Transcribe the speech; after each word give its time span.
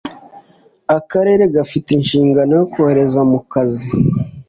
Akarere 0.97 1.43
gafite 1.55 1.89
inshingano 1.97 2.51
yo 2.59 2.65
korohereza 2.73 3.21
mu 3.31 3.39
kazi 3.51 3.85